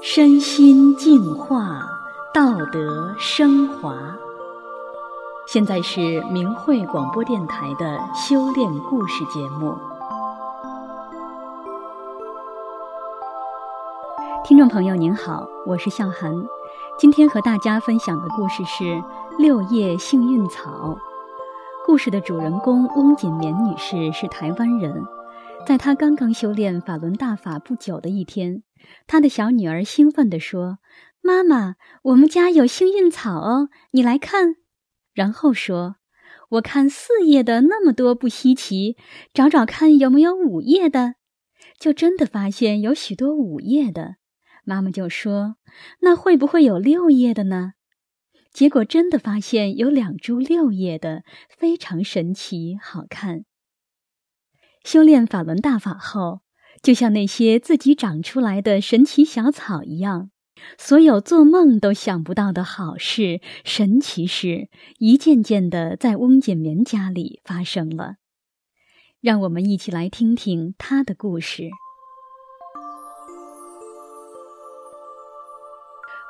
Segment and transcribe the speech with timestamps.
[0.00, 1.82] 身心净化，
[2.32, 3.94] 道德升华。
[5.46, 9.74] 现在是明慧广播电台的修炼故事节目。
[14.44, 16.32] 听众朋友您好，我是笑涵，
[16.98, 19.02] 今天和大家分享的故事是
[19.38, 20.96] 六叶幸运草。
[21.84, 25.04] 故事的主人公翁锦棉女士是台湾人。
[25.66, 28.62] 在他刚刚修炼法轮大法不久的一天，
[29.06, 30.78] 他的小女儿兴奋地说
[31.20, 31.74] ：“妈妈，
[32.04, 34.56] 我们家有幸运草哦，你来看。”
[35.12, 35.96] 然后说
[36.52, 38.96] ：“我看四叶的那么多不稀奇，
[39.34, 41.16] 找找看有没有五叶的。”
[41.78, 44.16] 就真的发现有许多五叶的。
[44.64, 45.56] 妈妈就说
[46.00, 47.72] ：“那会不会有六叶的呢？”
[48.52, 53.44] 结果真的发现有两株六叶的，非常神奇，好看。
[54.88, 56.40] 修炼法轮大法后，
[56.82, 60.30] 就像那些自己长出来的神奇小草一样，
[60.78, 68.14] 所有做梦都想不到的好事、神奇事，一件件的在翁锦棉家里发生了。
[69.20, 71.68] 让我们一起来听听他的故事。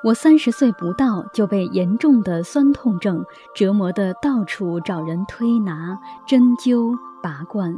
[0.03, 7.73] 我三十岁不到就被严重的酸痛症折磨得到处找人推拿、针灸、拔罐。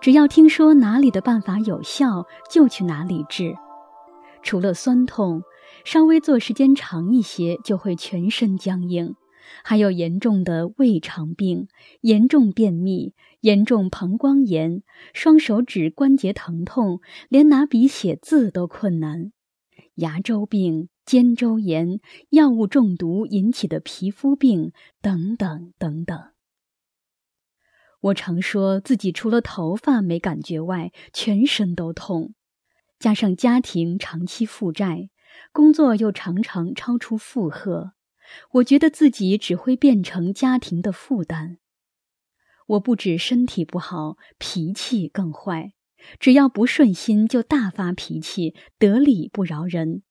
[0.00, 3.54] 只要听说哪里的办法有效，就去哪里治。
[4.42, 5.42] 除了酸痛，
[5.84, 9.14] 稍微坐时间长一些就会全身僵硬，
[9.62, 11.68] 还有严重的胃肠病、
[12.02, 14.82] 严重便秘、严重膀胱炎、
[15.14, 19.32] 双手指关节疼痛，连拿笔写字都困难。
[19.94, 22.00] 牙周病、肩周炎、
[22.30, 26.33] 药物中毒引起的皮肤病等等等等。
[28.04, 32.34] 我常说自己除了头发没感觉外，全身都痛，
[32.98, 35.08] 加上家庭长期负债，
[35.52, 37.92] 工作又常常超出负荷，
[38.52, 41.56] 我觉得自己只会变成家庭的负担。
[42.66, 45.72] 我不止身体不好，脾气更坏，
[46.20, 50.02] 只要不顺心就大发脾气，得理不饶人，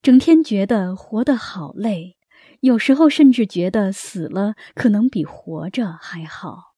[0.00, 2.16] 整天觉得活得好累，
[2.60, 6.71] 有时候甚至觉得死了可能比活着还好。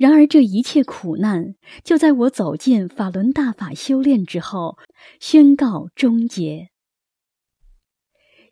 [0.00, 4.78] 然而，这一切苦难就在我走进法轮大法修炼之后
[5.20, 6.70] 宣告终结。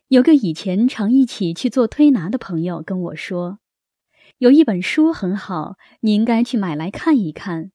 [0.09, 3.57] 有个以前常一起去做推拿的朋友跟我说，
[4.37, 7.71] 有一本书很好，你应该去买来看一看。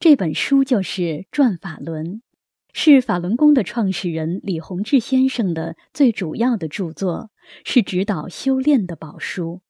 [0.00, 2.06] 这本书就是《转法轮》，
[2.72, 7.30] 是法轮功的创始人李洪志先生的最主要的著作，
[7.62, 9.60] 是指导修炼的宝书。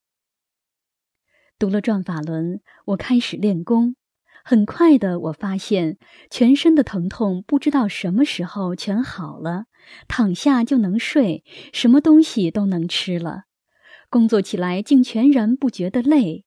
[1.59, 3.97] 读了《转法轮》，我开始练功。
[4.45, 5.97] 很快的，我发现
[6.31, 9.65] 全身的疼痛不知道什么时候全好了，
[10.07, 13.45] 躺下就能睡，什么东西都能吃了，
[14.11, 16.45] 工作起来竟全然不觉得累。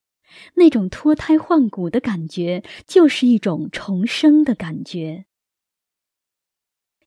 [0.53, 5.25] 那种脱胎换骨的感觉，就是一种重生的感觉。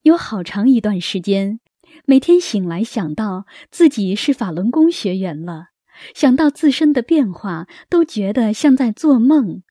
[0.03, 1.61] 有好长一段时间，
[2.05, 5.72] 每天醒来想到自己是法轮功学员了。
[6.15, 9.63] 想到自身的变化，都觉得像在做梦。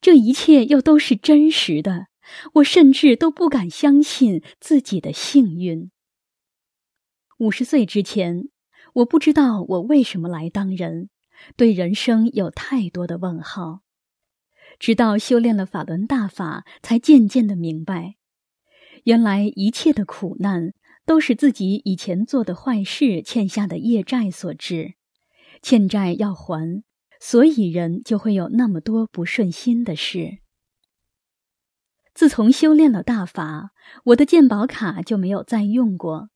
[0.00, 2.06] 这一切又都是真实的，
[2.54, 5.90] 我甚至都不敢相信自己的幸运。
[7.38, 8.48] 五十岁之前，
[8.94, 11.10] 我不知道我为什么来当人，
[11.56, 13.80] 对人生有太多的问号。
[14.78, 18.16] 直到修炼了法轮大法，才渐渐的明白，
[19.04, 20.72] 原来一切的苦难
[21.04, 24.94] 都是自己以前做的坏事欠下的业债所致。
[25.62, 26.82] 欠债要还，
[27.20, 30.38] 所以人就会有那么多不顺心的事。
[32.14, 33.72] 自从修炼了大法，
[34.06, 36.30] 我的健保卡就没有再用过。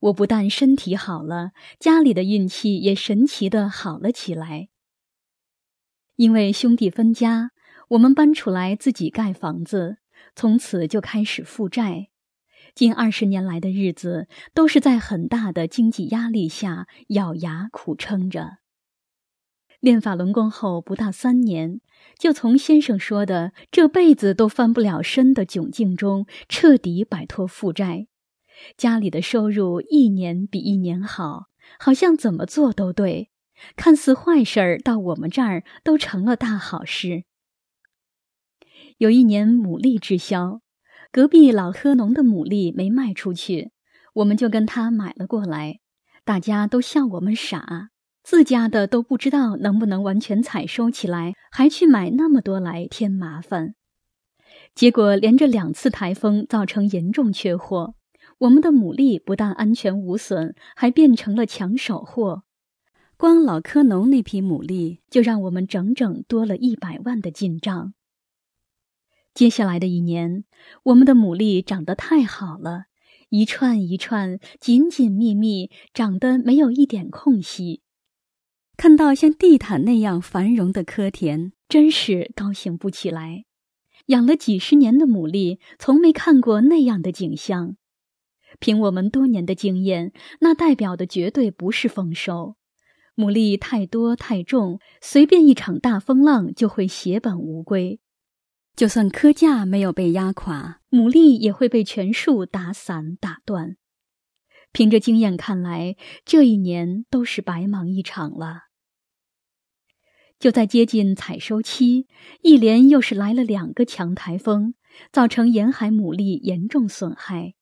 [0.00, 4.68] 我不但身体好了，家里的运气也神奇的好了起来。
[6.16, 7.52] 因为兄弟分家，
[7.88, 9.98] 我们搬出来自己盖房子，
[10.34, 12.09] 从此就开始负债。
[12.74, 18.58] 近二十年来的日子，都是在很大的经济压力下咬牙苦撑着。
[19.80, 21.80] 练法轮功后不到三年，
[22.18, 28.06] 就从先生说的这辈子都翻不了身的窘境中彻底摆脱负债，
[28.76, 31.46] 家里的收入一年比一年好，
[31.78, 33.30] 好像怎么做都对，
[33.74, 37.24] 看似坏事儿到我们这儿都成了大好事。
[38.98, 40.60] 有一年牡蛎滞销，
[41.12, 43.72] 隔壁老科农的牡蛎没卖出去，
[44.14, 45.80] 我们就跟他买了过来，
[46.24, 47.88] 大家都笑我们傻。
[48.22, 53.74] 自家的都不知道能不能完全采收起来，还去买那么多来添麻烦。
[54.72, 57.94] 结果连着两次台风造成严重缺货，
[58.38, 62.44] 我们的牡蛎不但安全无损，还变成了抢手货。
[63.16, 67.94] 光老科农那批牡蛎就让我们整整多了一百万的进账。
[69.32, 70.44] 接下来的一年，
[70.84, 72.84] 我们的牡蛎长得太好了，
[73.28, 77.82] 一串一串，紧紧密密，长得没有一点空隙。
[78.76, 83.44] 看到像地毯那样繁荣的科田，真是高兴不起来。
[84.06, 87.76] 养了几十年的牡蛎，从没看过那样的景象。
[88.58, 92.56] 凭我们多年的经验，那代表的绝对不是丰收。
[93.14, 98.00] 牡蛎太多太重，随便一场大风浪就会血本无归。
[98.80, 103.76] 就算科架没有被压垮，牡蛎也会被全树打散打断。
[104.72, 108.68] 凭着经验看来，这一年都是白忙一场了。
[110.38, 112.06] 就在接近采收期，
[112.40, 114.72] 一连又是来了两个强台风，
[115.12, 117.52] 造成沿海牡蛎严重损害。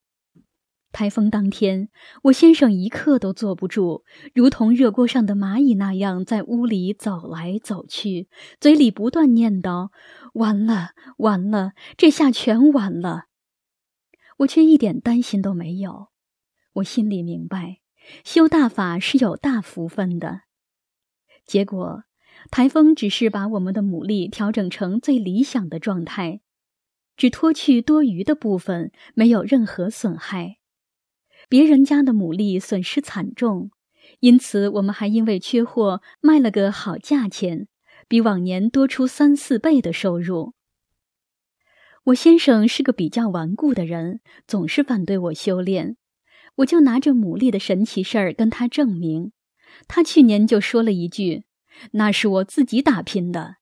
[0.90, 1.90] 台风当天，
[2.24, 4.04] 我先生一刻都坐不住，
[4.34, 8.28] 如同热锅上的蚂蚁那样在屋里走来走去，
[8.58, 9.90] 嘴里不断念叨
[10.34, 13.26] ：“完了，完了，这下全完了。”
[14.38, 16.08] 我却一点担心都没有。
[16.74, 17.78] 我心里明白，
[18.24, 20.42] 修大法是有大福分的。
[21.44, 22.04] 结果。
[22.52, 26.40] 台风只是把我们的牡蛎调整成最理想的状态，
[27.16, 30.58] 只脱去多余的部分，没有任何损害。
[31.48, 33.72] 别人家的牡蛎损失惨重，
[34.20, 37.66] 因此我们还因为缺货卖了个好价钱，
[38.08, 40.54] 比往年多出三四倍的收入。
[42.04, 45.96] 我先生是个比较顽固的人，总是反对我修炼，
[46.56, 49.32] 我就拿着牡蛎的神奇事儿跟他证明。
[49.86, 51.44] 他去年就说了一句。
[51.92, 53.56] 那是我自己打拼的，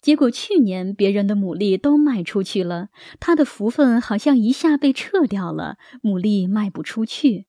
[0.00, 7.48] 结果去年别人的牡蛎都卖出去了，他的福分好像一下被撤掉了，牡蛎卖不出去。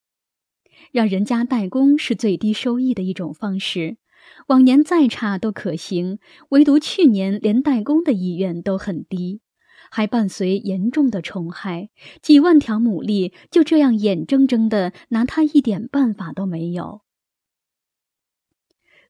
[0.91, 3.97] 让人家代工是最低收益的一种方式，
[4.47, 6.19] 往年再差都可行，
[6.49, 9.41] 唯独去年连代工的意愿都很低，
[9.91, 11.89] 还伴随严重的虫害，
[12.21, 17.01] 几万条牡蛎就这样眼睁睁的拿他一点办法都没有。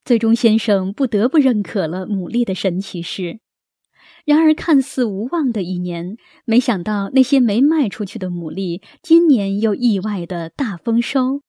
[0.04, 3.40] 最终，先生不得不认可了牡蛎的神奇事。
[4.26, 11.42] 然而，看似无望的一年，没想到那些没卖出去的牡蛎，今年又意外的大丰收，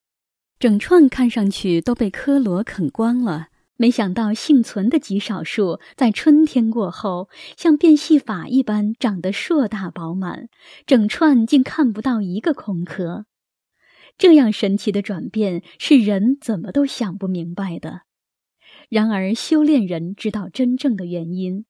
[0.59, 3.47] 整串看上去都被科罗啃光了。
[3.81, 10.49] 没想到幸存的极少数，在春天过后，像变戏法一般长得硕大饱满，
[10.85, 13.25] 整串竟看不到一个空壳。
[14.17, 18.01] 这样神奇的转变，是人怎么都想不明白的。
[18.89, 21.63] 然而，修炼人知道真正的原因，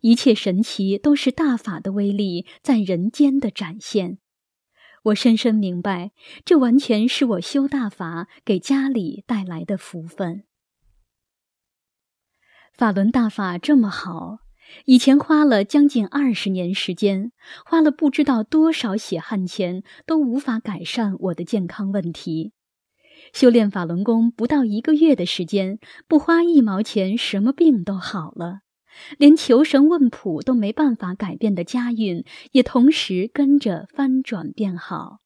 [0.00, 4.18] 一切神奇都是大法的威力在人间的展现。
[5.06, 6.12] 我深深明白，
[6.44, 10.44] 这完全是我修大法给家里带来的福分。
[12.72, 14.38] 法轮大法这么好，
[14.86, 17.30] 以前花了将近二十年时间，
[17.66, 22.52] 花了不知道多少血汗钱，都无法改善我的健康问题。
[23.34, 25.78] 修炼法轮功不到一个月的时间，
[26.08, 28.60] 不花一毛钱，什么病都好了，
[29.18, 35.18] 连求神问卜都没办法改变的家运也同时跟着翻转变好。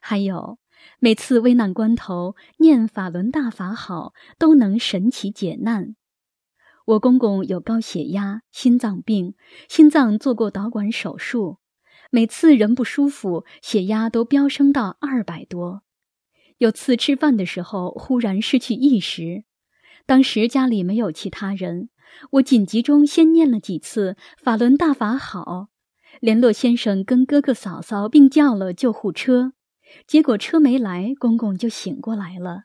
[0.00, 0.58] 还有，
[1.00, 5.96] 每次危难关头念法轮大法好，都能神奇解难。
[6.86, 9.34] 我公公有高血压、心脏病，
[9.68, 11.58] 心脏做过导管手术，
[12.10, 15.82] 每次人不舒服，血压都飙升到二百多。
[16.58, 19.44] 有次吃饭的时候，忽然失去意识。
[20.04, 21.88] 当时家里没有其他人，
[22.32, 25.68] 我紧急中先念了几次“法轮大法好”，
[26.20, 29.54] 联络先生跟哥哥嫂嫂，并叫了救护车。
[30.06, 32.64] 结果车没来，公公就醒过来了。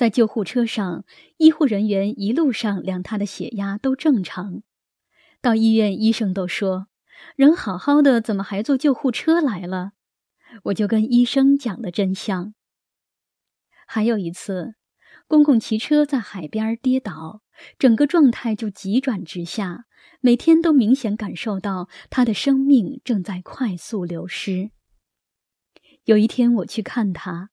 [0.00, 1.04] 在救护车上，
[1.36, 4.62] 医护人员一路上量他的血压都正常。
[5.42, 6.86] 到医院，医生都说
[7.36, 9.92] ：“人好好的，怎么还坐救护车来了？”
[10.64, 12.54] 我就跟医生讲了真相。
[13.86, 14.72] 还有一次，
[15.26, 17.42] 公公骑车在海边跌倒，
[17.78, 19.84] 整个状态就急转直下，
[20.22, 24.70] 每天都明显感受到他的生命正在快速流失。
[26.04, 27.49] 有一天我去看他，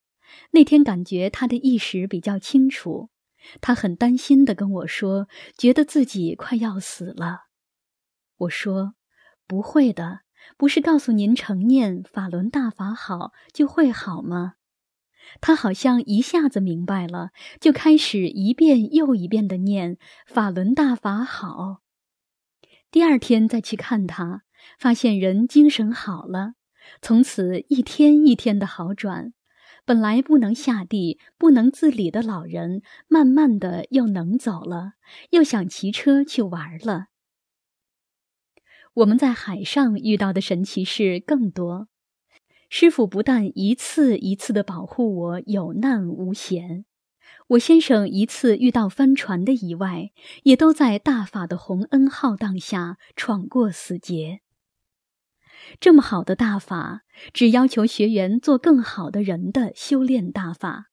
[0.50, 3.10] 那天感觉他的意识比较清楚，
[3.60, 7.46] 他很担心的跟我说，觉得自己快要死了。
[8.38, 8.94] 我说
[9.46, 10.20] ：“不会的，
[10.56, 14.54] 不是告诉您成念法轮大法好就会好吗？”
[15.42, 17.30] 他好像一下子明白了，
[17.60, 21.82] 就开始一遍又一遍的念“法轮大法好”。
[22.90, 24.44] 第二天再去看他，
[24.78, 26.54] 发现人精神好了，
[27.02, 29.34] 从此一天一天的好转。
[29.88, 34.92] 本来不能下地、不能自理的老人，慢慢的又能走了，
[35.30, 37.06] 又想骑车去玩了。
[38.92, 41.88] 我们在海上遇到的神奇事更多，
[42.68, 46.84] 师傅不但一次一次的保护我有难无险，
[47.46, 50.10] 我先生一次遇到帆船的意外，
[50.42, 54.42] 也都在大法的洪恩浩荡下闯过死劫。
[55.80, 60.86] 这么好的大法，只要求学员做更好的人的修炼大法，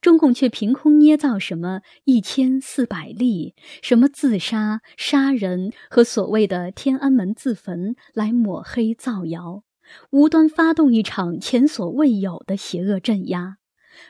[0.00, 9.62] 中共却凭空捏造什么一千四百例，什么自杀、杀人和所谓的天安门自焚来抹黑造谣，
[10.10, 13.56] 无端发动一场前所未有的邪恶镇压，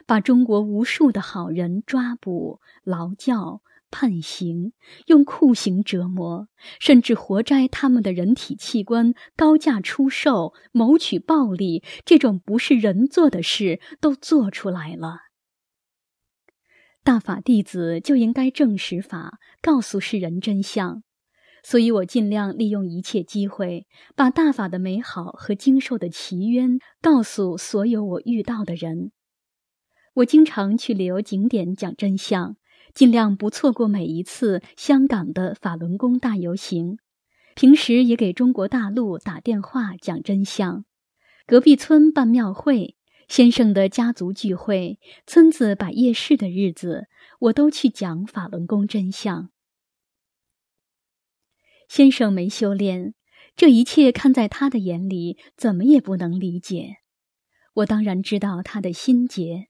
[0.07, 3.63] 把中国无数的好人抓捕、劳教。
[3.91, 4.73] 判刑，
[5.07, 15.19] 用酷刑折磨，甚至活摘他们的人体器官，高价出售，谋取暴利，这种不是人做的事都做出来了。
[17.03, 21.03] 大法弟子就应该证实法，告诉世人真相，
[21.63, 29.13] 所以我尽量利用一切机会，把大法的美好和经受的奇冤告诉所有我遇到的人。
[30.15, 32.57] 我经常去旅游景点讲真相。
[32.95, 36.99] 尽量不错过每一次香港的法轮功大游行，
[37.55, 40.85] 平时也给中国大陆打电话讲真相。
[41.47, 47.07] 隔壁村办庙会，先生的家族聚会，村子摆夜市的日子，
[47.41, 49.51] 我都去讲法轮功真相。
[51.89, 53.15] 先生没修炼，
[53.57, 56.99] 这一切看在他的眼里，怎么也不能理解。
[57.75, 59.70] 我当然知道他的心结。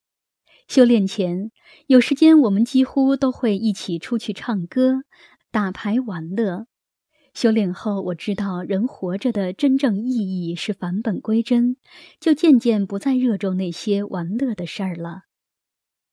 [0.71, 1.51] 修炼前，
[1.89, 5.03] 有时间我们几乎都会一起出去唱歌、
[5.51, 6.67] 打牌、玩乐。
[7.35, 11.77] 修炼后，我知道人活着的真正意义是返本归真，
[12.21, 15.23] 就渐渐不再热衷那些玩乐的事儿了。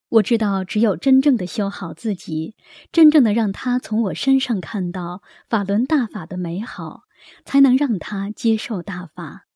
[0.08, 2.56] 我知道，只有真正的修好自己，
[2.90, 7.02] 真正的让他从我身上看到法轮大法的美好，
[7.44, 9.46] 才能让他接受大法。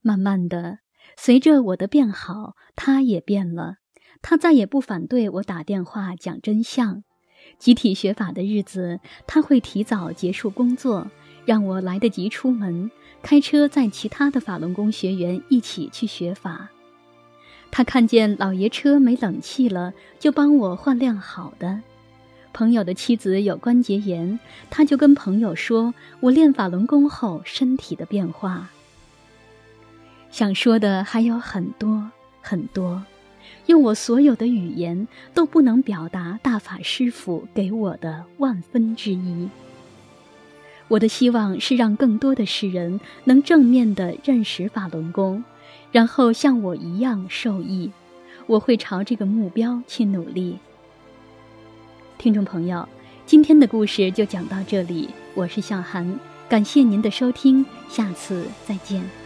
[0.00, 0.80] 慢慢的，
[1.16, 3.76] 随着我的变好，他也变了。
[4.22, 7.02] 他再也不反对我打电话讲真相。
[7.58, 11.10] 集体学法的日子，他会提早结束工作，
[11.44, 16.70] 让我来得及出门，开车载其他的法轮功学员一起去学法。
[17.70, 21.82] 他看见老爷车没冷气了，就帮我换辆好的。
[22.52, 24.38] 朋友的妻子有关节炎，
[24.70, 28.70] 他就跟朋友说我练法轮功后身体的变化。
[30.30, 32.10] 想说的还有很多
[32.40, 33.02] 很多。
[33.66, 39.48] 用我所有的语言都不能表达大法师父给我的万分之一。
[40.88, 45.42] 我的希望是让更多的世人能正面的认识法轮功，
[45.90, 47.90] 然后像我一样受益。
[48.46, 50.58] 我会朝这个目标去努力。
[52.18, 52.86] 听众朋友，
[53.24, 56.18] 今天的故事就讲到这里，我是小韩，
[56.48, 59.21] 感谢您的收听，下次再见。